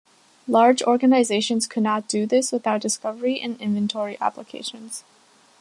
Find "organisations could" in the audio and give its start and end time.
0.81-1.83